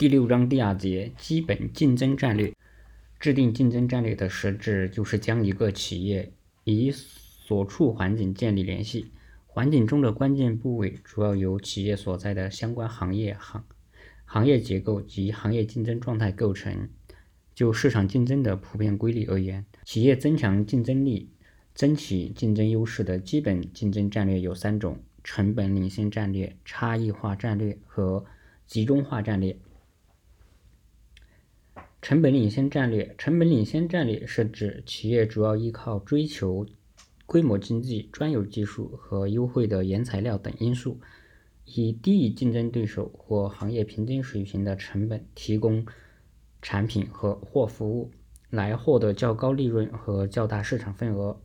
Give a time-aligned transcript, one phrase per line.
[0.00, 2.54] 第六章第二节基本竞争战略。
[3.18, 6.32] 制定竞争战略的实质就是将一个企业
[6.64, 9.10] 与所处环境建立联系。
[9.46, 13.62] 环境中的关键部位主要由企业所在的相关行业行
[14.24, 16.88] 行业结构及行业竞争状态构成。
[17.54, 21.28] 就市场竞争的普遍规律而言，企业增强竞争力、
[21.74, 28.24] 争取竞争优势的基本竞争战略有三种：成本领先战略、差异化战略和
[28.66, 29.54] 集中化战略。
[32.02, 36.66] 成本领先战略，成本领先战略是指企业主要依靠追求
[37.26, 40.98] 规模经济、专有技术和优惠的原材料等因素，
[41.66, 45.84] 以低于竞争对手或行业平均水平的成本提供
[46.62, 48.10] 产品和或服务，
[48.48, 51.38] 来获得较高利润和较大市场份额。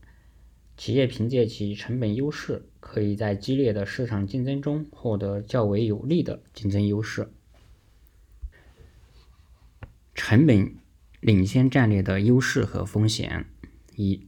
[0.78, 7.30] 企业凭借其成本优势，可以在激烈的市场竞争中获得较为有利的竞争优势。
[10.16, 10.74] 成本
[11.20, 13.46] 领先战略的优势和风险。
[13.96, 14.26] 一、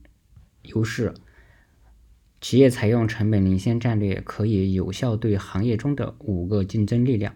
[0.63, 1.13] 优势：
[2.41, 7.35] 企业采用成本领先战略，可以有效对行业中的五个竞争力量。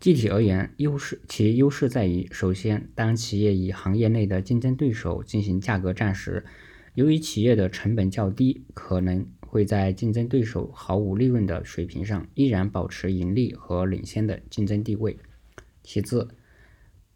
[0.00, 6.44] 具体而言，优势其优势在于：首先，当企业与行业内的竞争对手进行价格战时，
[6.94, 15.18] 由于企业的成本较低，可能会在竞争对手毫无利润的水平上依然保持盈利和领先的竞争地位。
[15.84, 16.28] 其次，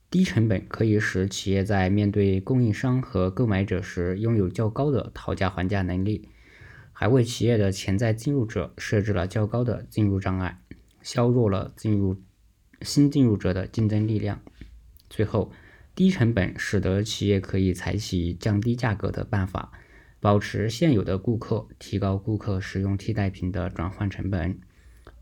[0.09, 6.29] 低成本可以使企业在面对供应商和购买者时拥有较高的讨价还价能力，
[6.93, 10.63] 还为企业的潜在进入者设置了较高的进入障碍，
[11.03, 12.23] 削弱了进入
[12.83, 14.41] 新进入者的竞争力量。
[15.11, 15.53] 最后，
[15.95, 19.73] 低成本使得企业可以采取降低价格的办法，
[20.21, 24.61] 保持现有的顾客，提高顾客使用替代品的转换成本，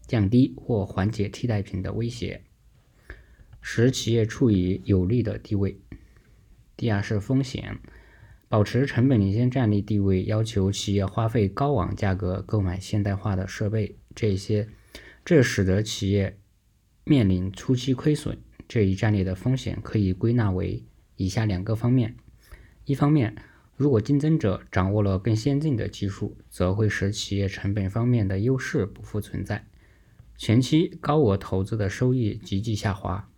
[0.06, 2.42] 降低或缓解替代品的威胁。
[3.66, 5.80] 使企业处于有利的地位。
[6.76, 7.78] 第二是风险，
[8.46, 14.68] 保持成本领先战略地位，要求企业花费高昂价格购买现代化的设备，这些
[15.24, 16.38] 这使得企业
[17.04, 18.36] 面临初期亏损。
[18.68, 20.84] 这一战略的风险可以归纳为
[21.16, 22.16] 以下两个方面：
[22.84, 23.34] 一方面，
[23.76, 29.66] 如果竞争者掌握了更先进的技术，则会使企业成本方面的优势不复存在，
[30.36, 33.30] 前期高额投资的收益急剧下滑。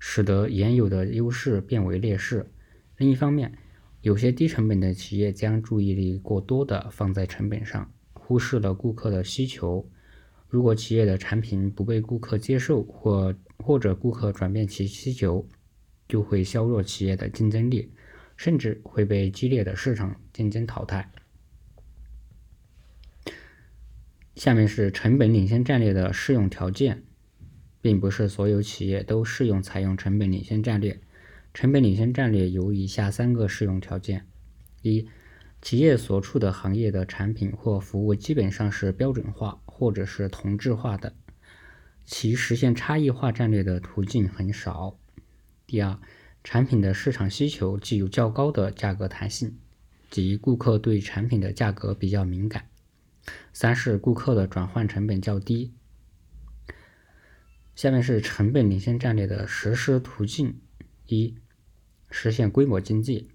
[0.00, 2.50] 使得原有的优势变为劣势。
[2.96, 3.56] 另一方面，
[4.00, 9.88] 有些低成本的企业将注意力过多的放在成本上，忽视了顾客的需求。
[10.48, 15.46] 如果企业的产品不被顾客接受，或或者顾客转变其需求，
[16.08, 17.92] 就会削弱企业的竞争力，
[18.36, 21.12] 甚至会被激烈的市场竞争淘汰。
[24.34, 27.04] 下面是成本领先战略的适用条件。
[27.80, 31.00] 并不是所有企业都适用采用成本领先战略。
[31.52, 34.26] 成本领先战略有以下三个适用条件：
[34.82, 35.08] 一、
[35.60, 41.14] 企业所处的行业的产品或服务基本上是标准化或者是同质化的，
[42.04, 44.96] 其实现差异化战略的途径很少；
[45.66, 45.98] 第二，
[46.44, 49.58] 产品的市场需求具有较高的价格弹性，
[50.08, 52.62] 即顾客对产品的价格比较敏感；
[53.52, 55.72] 三是顾客的转换成本较低。
[57.80, 60.60] 下面是成本领先战略的实施途径：
[61.06, 61.34] 一、
[62.10, 63.30] 实现规模经济。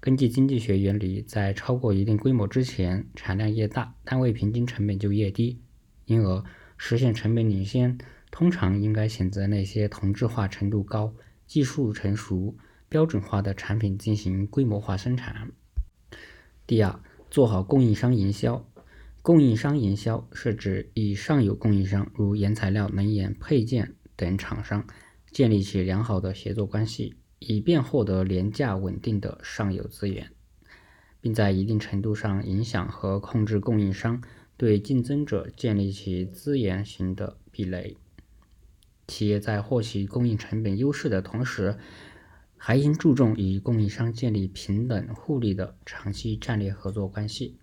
[0.00, 5.60] 根据经济学原理，在超过一定规模之前，产量越大，单位平均成本就越低。
[6.06, 6.42] 因而，
[6.78, 7.98] 实现成本领先，
[8.30, 11.14] 通常应该选择那些同质化程度高、
[11.46, 12.56] 技术成熟、
[12.88, 15.52] 标准化的产品进行规模化生产。
[16.66, 16.98] 第二，
[17.30, 18.66] 做好供应商营销。
[19.24, 24.86] 供应商营销是指与上游供应商，如原材料、能源、配件等厂商
[25.30, 30.30] 建立起良好的协作关系，以便获得廉价稳定的上游资源，
[31.22, 34.22] 并在一定程度上影响和控制供应商
[34.58, 37.96] 对竞争者建立起资源型的壁垒。
[39.08, 41.78] 企业在获取供应成本优势的同时，
[42.58, 47.56] 还应注重与供应商建立平等互利的长期战略合作关系。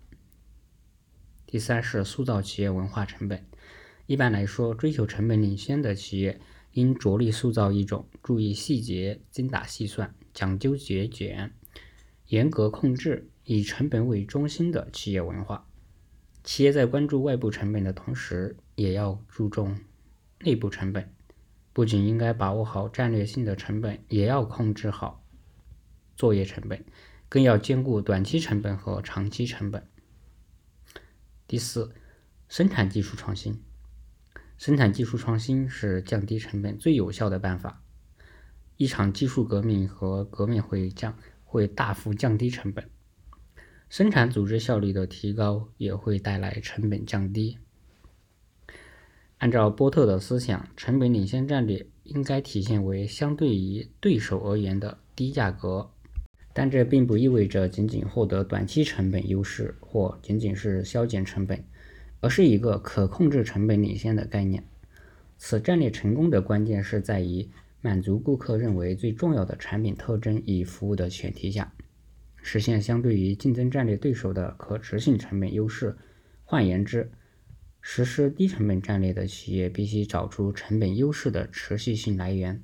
[1.52, 3.44] 第三是塑造企业文化成本。
[4.06, 6.40] 一般来说，追求成本领先的企业
[6.72, 11.52] 应着力塑造一种注意细节、精打细算、讲究节俭、
[12.28, 15.68] 严格控制、以成本为中心的企业文化。
[16.42, 19.78] 企业在关注外部成本的同时，也要注重
[20.38, 21.12] 内部成本。
[21.74, 25.22] 不仅应该把握好战略性的成本，也要控制好
[26.16, 26.82] 作业成本，
[27.28, 29.86] 更要兼顾短期成本和长期成本。
[31.52, 31.92] 第四，
[32.48, 33.60] 生产技术创新。
[34.56, 37.82] 生产技术创新是降低成本最有效的办法。
[38.78, 41.14] 一场技术革命和革命会降
[41.44, 42.88] 会大幅降低成本，
[43.90, 47.58] 生产组织效率的提高也会带来成本降低。
[49.36, 55.91] 按照波特的思想，成本领先战略应该体现为相对于对手而言的低价格，
[56.54, 61.64] 但这并不意味着仅仅获得短期成本优势或仅仅是削减成本。
[62.24, 64.62] 而是一个可控制成本领先的概念。
[65.38, 67.50] 此战略成功的关键是在于
[67.80, 71.72] 满足顾客认为最重要的产品特征与服务的前提下，
[72.40, 75.96] 实现相对于竞争战略对手的可持续成本优势。
[76.44, 77.10] 换言之，
[77.80, 82.62] 实施低成本战略的企业必须找出成本优势的持续性来源，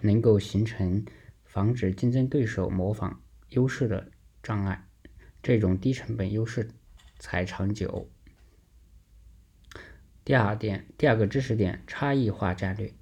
[0.00, 1.04] 能够形成
[1.52, 3.20] 防止竞争对手模仿
[3.50, 4.10] 优势的
[4.42, 4.88] 障碍，
[5.42, 6.70] 这种低成本优势
[7.18, 8.08] 才长久。
[10.24, 12.94] 第二点，第二个知识点，差异化战略。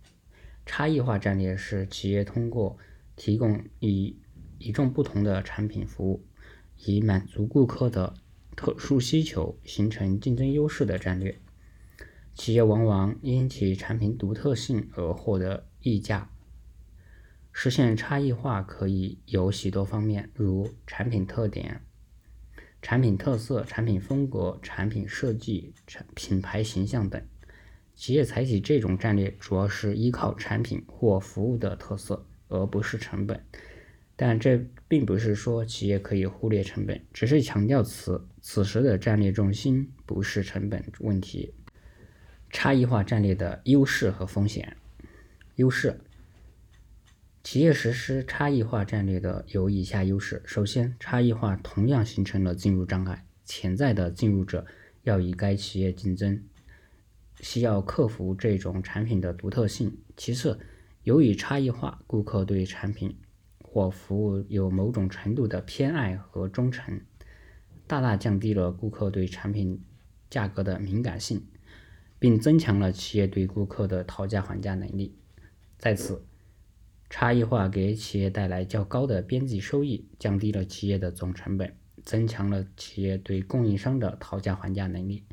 [0.67, 2.77] 差异化战略是企业通过
[3.15, 4.17] 提供与
[4.59, 6.27] 与众不同的产品服务，
[6.79, 8.15] 以满足顾客的
[8.57, 11.39] 特殊需求，形成竞争优势的战略。
[12.35, 16.29] 企业往往因其产品独特性而获得溢价。
[17.53, 21.81] 实现差异化可以有许多方面，如产品特点。
[22.83, 27.23] 产品特色、产品风格、产品设计、产品牌形象等，
[27.95, 33.45] 企业采取这种战略主要是依靠产品或服务的特色，而不是成本。
[34.17, 41.53] 但这并不是说企业可以忽略成本，只是强调此此时的战略重心不是成本问题。
[42.49, 44.77] 差异化战略的优势和风险。
[45.57, 46.01] 优势。
[47.43, 54.67] 企业实施差异化战略的有以下优势：首先，差异化同样形成了进入障碍，潜在的进入者
[55.05, 56.45] 要与该企业竞争，
[57.41, 59.97] 需要克服这种产品的独特性。
[60.19, 60.61] 其次，
[61.03, 63.17] 由于差异化，顾客对产品
[63.65, 67.01] 或服务有某种程度的偏爱和忠诚，
[67.87, 69.83] 大大降低了顾客对产品
[70.29, 71.43] 价格的敏感性，
[72.19, 75.17] 并增强了企业对顾客的讨价还价能力。
[75.79, 76.23] 在此。
[77.11, 85.25] 差异化给企业带来较高的边际收益，降低了企业的总成本，增强了企业对供应商的讨价还价能力。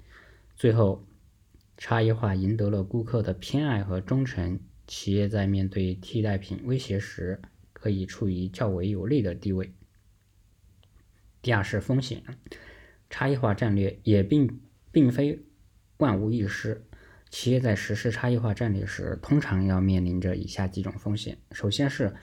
[0.55, 1.07] 最后，
[1.77, 7.39] 差异化赢得了顾客的偏爱和忠诚，企业在面对替代品威胁时，
[7.73, 9.71] 可以处于较为有利的地位。
[11.43, 12.23] 第二是风险，
[13.07, 14.59] 差异化战略也并
[14.91, 15.45] 并非
[15.97, 16.86] 万无一失。
[17.29, 22.15] 企业在实施差异化战略时，通常要面临着以下几种风险：首先是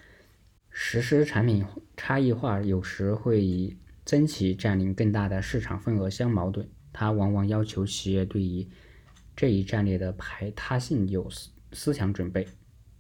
[0.71, 1.65] 实施产品
[1.97, 8.67] 差异化，有时会与增其占领更大的市场份额相矛盾，它往往要求企业对于
[9.37, 12.45] 这一战略的排他性有思思想准备；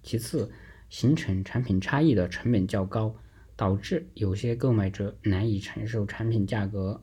[0.03, 0.51] 其次，
[0.91, 3.17] 形成产品差异的成本较高，
[3.57, 7.03] 导致有些购买者难以承受产品价格，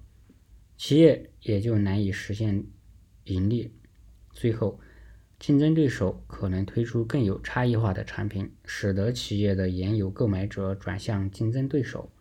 [0.77, 2.63] 企业也就难以实现
[3.23, 3.71] 盈利；
[4.31, 4.79] 最后，
[5.41, 12.11] 竞争对手可能推出更有差异化的产品，使得企业的原有购买者转向竞争对手，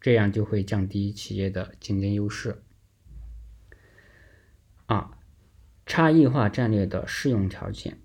[0.00, 2.62] 这样就会降低企业的竞争优势。
[4.86, 5.10] 二、
[5.84, 7.98] 差异化战略的适用条件。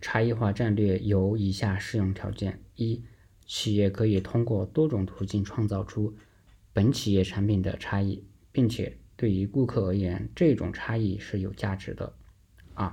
[0.00, 3.04] 差异化战略有以下适用条件：一、
[3.46, 6.16] 企业可以通过多种途径创造出
[6.72, 12.12] 本企业产品的差异，并且对于顾客而言，这种差异是有价值的。
[12.74, 12.92] 二、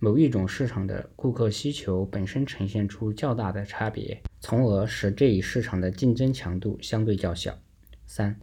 [0.00, 7.58] 某一种市场的顾客需求本身呈现出较大的差别，从而使这一市场的竞争强度相对较小。
[8.06, 8.38] 三、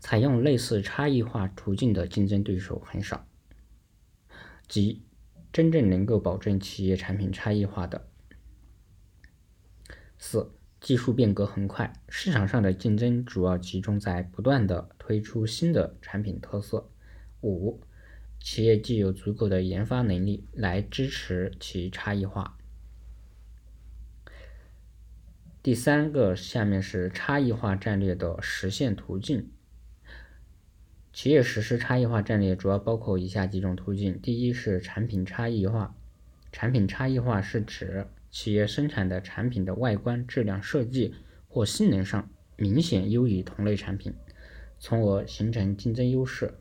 [0.00, 3.26] 采用类似差异化途径的竞争对手很少，
[4.66, 5.02] 即
[5.52, 8.08] 真正能够保证企业产品差异化的。
[10.18, 10.50] 四、
[10.80, 16.88] 技术变革很快，市场上的竞争主要集中在不断的推出新的产品特色。
[17.42, 17.82] 五。
[18.46, 22.56] 企业既有足够的研发能力来支持其差异化。
[25.64, 29.50] 第三个，下面是差异化战略的实现途径。
[31.12, 35.96] 企业实施差异化战略主要包括以下几种途径：第一是产品差异化。
[36.52, 41.16] 产品差异化是指企业生产的产品的外观、质量、设计
[41.48, 44.14] 或性能上明显优于同类产品，
[44.78, 46.54] 从而形成竞争优势。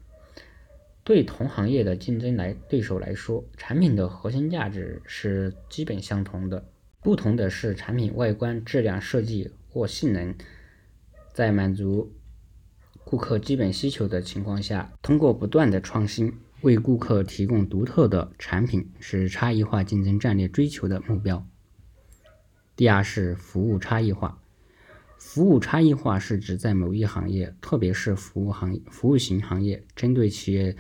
[1.06, 6.66] 对同行业的竞争来对手来说，产品的核心价值是基本相同的，
[7.00, 10.36] 不同的是产品外观、质量、设计或性能，
[11.32, 12.12] 在满足
[13.04, 21.48] 顾客基本需求的情况下，通过不断的创新，为顾客提供独特的产品是差异化竞争战略追求的目标。
[22.76, 24.42] 第二是服务差异化。
[25.20, 30.76] 服务差异化是指在某一行业，特别是服务行业、服务型行业，针对企业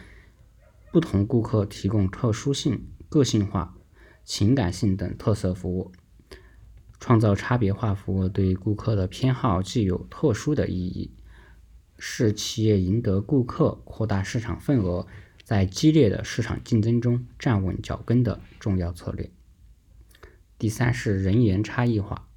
[0.95, 3.75] 不同顾客提供特殊性、个性化、
[4.23, 5.91] 情感性等特色服务，
[7.01, 11.11] 创造差别化服务对顾客的偏好具有特殊的意义，
[11.99, 15.05] 是企业赢得顾客、扩大市场份额。
[15.43, 19.29] 在激烈的市场竞争中站稳脚跟的重要策略。
[20.57, 22.29] 第三是人员差异化，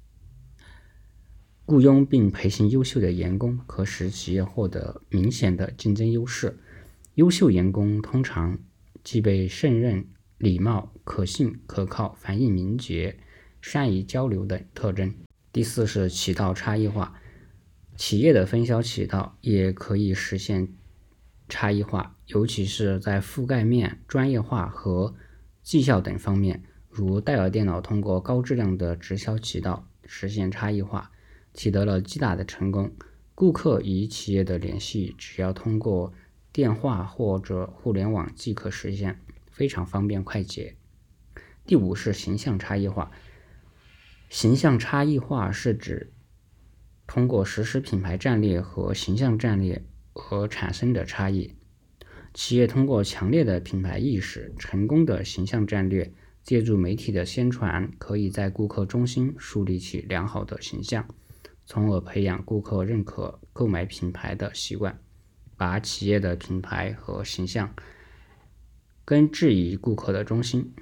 [1.65, 6.59] 雇佣并培训优秀的员工，可使企业获得明显的竞争优势。
[7.19, 8.57] 优秀员工通常
[9.03, 10.07] 具备胜任、
[10.37, 13.19] 礼貌、可信、可靠、反应敏捷、
[13.59, 15.13] 善于交流等特征。
[15.51, 17.19] 第四是渠道差异化，
[17.97, 20.69] 企业的分销渠道也可以实现。
[21.49, 25.13] 差异化，尤其是在覆盖面、专业化和
[25.61, 31.11] 绩效等方面，如戴尔电脑通过高质量的直销渠道实现差异化，
[31.53, 32.89] 取得了巨大的成功。
[33.35, 36.13] 顾客与企业的联系只要通过
[36.51, 39.19] 电话或者互联网即可实现，
[39.51, 40.75] 非常方便快捷。
[41.65, 43.11] 第五是形象差异化，
[44.29, 46.11] 形象差异化是指
[47.05, 49.83] 通过实施品牌战略和形象战略。
[50.11, 51.55] 和产生的差异，
[52.33, 56.11] 企业通过强烈的品牌意识、成功的形象战略，
[56.43, 61.07] 借助媒体的宣传，可以在顾客中心树立起良好的形象，
[61.65, 64.99] 从而培养顾客认可购买品牌的习惯，
[65.59, 67.75] 把企业的品牌和形象
[69.03, 70.73] 根置于顾客的中心。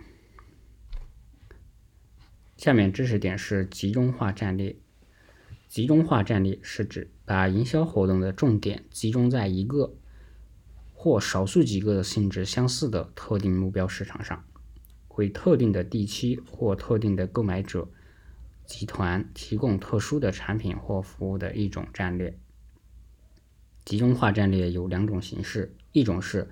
[2.57, 4.75] 下面知识点是集中化战略。
[5.67, 9.96] 集中化战略是指把营销活动的重点集中在一个
[10.93, 14.46] 或少数几个性质相似的特定目标市场上，
[15.15, 17.89] 为特定的地区或特定的购买者
[18.67, 22.38] 集团提供特殊的产品或服务的一种战略。
[23.88, 26.50] 集中化战略有两种形式，一种是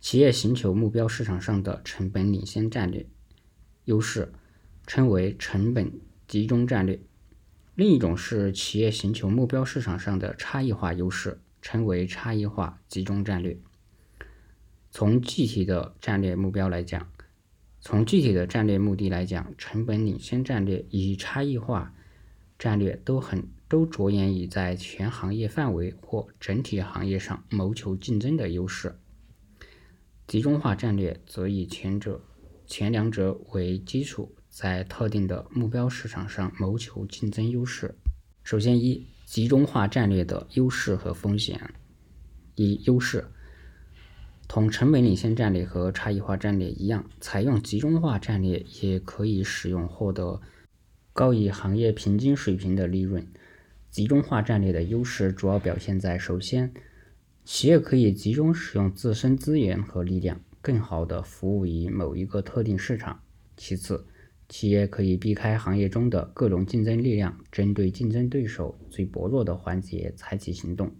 [0.00, 3.04] 企业寻求目标市场上的成本领先战略
[3.86, 4.32] 优势，
[4.86, 5.90] 称为成本
[6.28, 7.00] 集中战略。
[7.74, 13.58] 另一种是企业寻求目标市场上的差异化优势，称为差异化集中战略。
[14.92, 17.10] 从具体的战略目标来讲，
[17.80, 21.92] 从具体的战略目的来讲，成本领先战略与差异化
[22.60, 28.98] 战略都很都着眼于在全行业范围或整体行业上谋求竞争的优势。
[30.26, 32.20] 集中化战略则以前者
[32.66, 34.34] 前两者为基础。
[34.52, 37.94] 在特定的目标市场上谋求竞争优势。
[38.42, 41.72] 首先，一集中化战略的优势和风险。
[42.56, 43.28] 一、优势，
[44.48, 50.40] 同成本领先战略和差异化战略一样，采用集中化战略也可以使用获得
[51.12, 53.24] 高于行业平均水平的利润。
[53.90, 56.72] 集中化战略的优势主要表现在：首先，
[57.44, 63.16] 企业可以集中使用自身资源和力量，更好地服务于某一个特定市场；
[63.56, 64.06] 其次，
[64.48, 70.94] 企业可以避开行业中的各种竞争力量，针对竞争对手最薄弱的环节采取行动，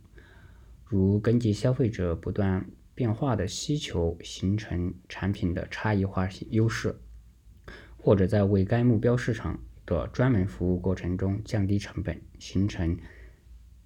[0.85, 6.97] 如根据消费者不断变化的需求形成产品的差异化优势，
[7.97, 12.97] 或者在为该目标市场的专门服务过程中降低成本，形成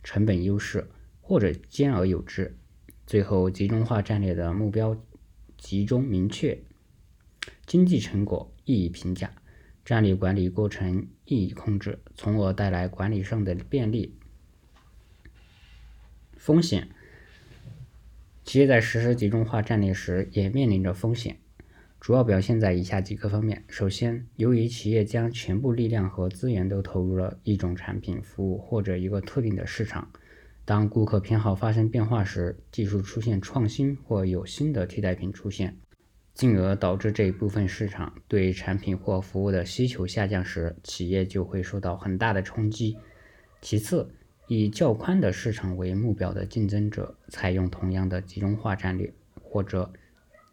[0.03, 0.91] 成本优势，
[1.23, 2.59] 或者兼而有之。
[3.07, 5.03] 最后，集中化战略的目标
[5.57, 6.63] 集中明确，
[7.67, 9.33] 经济成果易于评价。
[9.83, 14.15] 战略管理过程易于控制，从而带来管理上的便利。
[16.37, 16.89] 风险，
[18.45, 21.39] 企业在实施集中化战略时也面临着风险，
[22.05, 30.11] 主要表现在以下几个方面：首先，由于企业将全部力量和资源都投入了一种产品、服务或者一个特定的市场，
[30.67, 35.79] 当顾客偏好发生变化时，技术出现创新或有新的替代品出现。
[36.35, 42.99] 进而导致这一部分市场对产品或服务的需求下降时，企业就会受到很大的冲击。
[43.63, 44.11] 其次，
[44.47, 49.91] 以较宽的市场为目标的竞争者采用同样的集中化战略，或者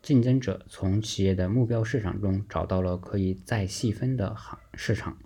[0.02, 5.18] 竞争者从企业的目标市场中找到了可以再细分的行市场，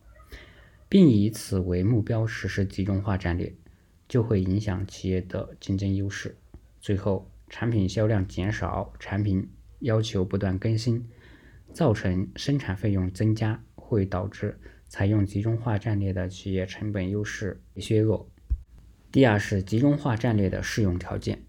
[0.89, 3.53] 并以此为目标实施集中化战略，
[4.07, 6.37] 就会影响企业的竞争优势。
[6.79, 9.49] 最后，产品销量减少，产品。
[9.79, 11.05] 要求不断更新，
[11.73, 18.27] 造成生产费用增加，会导致采用集中化战略的企业成本优势削弱。
[19.11, 21.43] 第二是集中化战略的适用条件。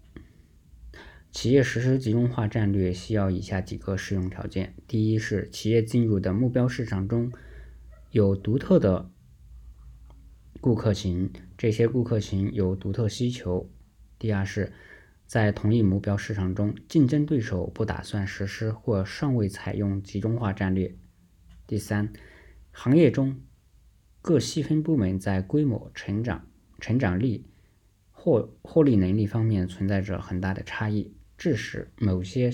[1.37, 7.31] 企业实施集中化战略需要以下几个适用条件：第一是企业进入的目标市场中
[8.09, 9.11] 有独特的
[10.59, 13.69] 顾客群，这些顾客群有独特需求；
[14.17, 14.73] 第二是，
[15.27, 20.95] 在同一目标市场中，竞争对手不打算实施或尚未采用集中化战略；
[21.67, 22.11] 第三，
[22.71, 23.39] 行业中
[24.23, 26.47] 各细分部门在规模、成长、
[26.79, 27.45] 成长力、
[28.09, 31.13] 获获利能力方面存在着很大的差异。
[31.37, 32.51] 致使某些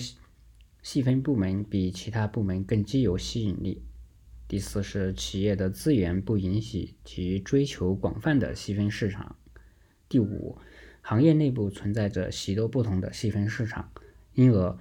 [0.82, 3.82] 细分部门比其他部门更具有吸引力。
[4.46, 9.36] 第四是企业的资源不允许其追求广泛的细分市场。
[10.08, 10.58] 第五，
[11.00, 13.90] 行业内部存在着许多不同的细分市场，
[14.34, 14.78] 因而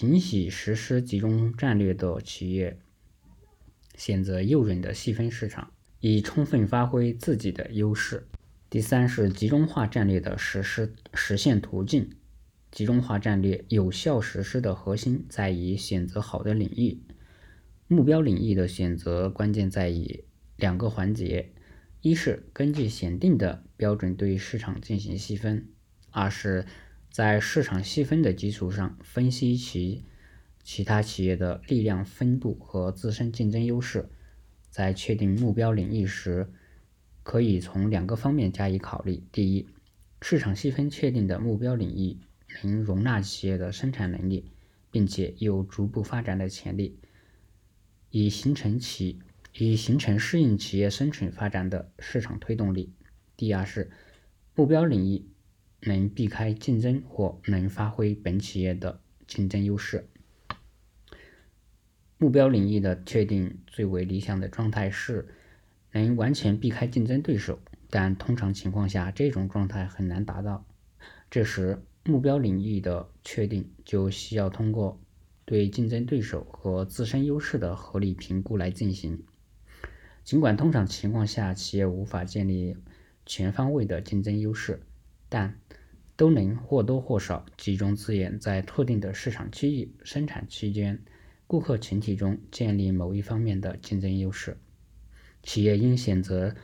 [0.00, 2.78] 允许实施集中战略的企业
[3.96, 8.26] 选择诱人的细分市场，以充分发挥自己的优势。
[8.70, 12.10] 第三是集中化战略的实施实现途径。
[12.74, 16.98] 集中化战略有效实施的核心在于选择好的领域。
[17.86, 20.24] 目标领域的选择关键在于
[20.56, 21.52] 两个环节：
[22.00, 25.68] 一是根据选定的标准对市场进行细分；
[26.10, 26.66] 二是，
[27.12, 30.02] 在市场细分的基础上分析其
[30.64, 34.10] 其他企业的力量分布和自身竞争优势。
[34.68, 36.48] 在确定目标领域时，
[37.22, 39.68] 可以从两个方面加以考虑：第一，
[40.20, 42.18] 市场细分确定的目标领域。
[42.62, 44.52] 能容纳企业的生产能力，
[44.90, 46.98] 并且有逐步发展的潜力，
[48.10, 49.20] 以形成企
[49.52, 52.92] 以形成适应企业生存发展的市场推动力。
[53.36, 53.90] 第二是
[54.54, 55.26] 目标领域
[55.80, 60.08] 能避开竞争或能发挥本企业的竞争优势。
[62.16, 65.28] 目标领域的确定最为理想的状态是
[65.92, 70.64] 能完全避开竞争对手，但通常情况下这种状态很难达到。
[71.30, 75.00] 这时，目标领域的确定就需要通过
[75.46, 79.22] 对竞争对手和自身优势的合理评估来进行。
[80.22, 82.76] 尽管通常情况下企业无法建立
[83.26, 84.80] 全方位的竞争优势，
[85.28, 85.58] 但
[86.16, 91.02] 都能或多或少集中资源在特定的市场区域、生产区间、
[91.46, 94.56] 顾客群体中建立某一方面的竞争优势。
[95.42, 96.54] 企业应选择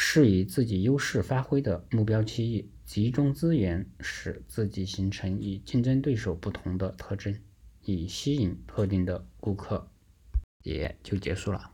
[0.00, 2.70] 是以自己优势发挥的目标区域。
[2.86, 7.36] 集中资源，使自己形成与竞争对手不同的特征，
[7.84, 9.90] 以吸引特定的顾客，
[10.62, 11.72] 也就结束了。